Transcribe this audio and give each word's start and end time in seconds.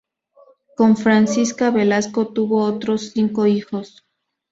Con 0.75 0.97
Francisca 0.97 1.69
Velasco 1.69 2.29
tuvo 2.29 2.63
otros 2.63 3.11
cinco 3.13 3.45
hijos. 3.45 4.03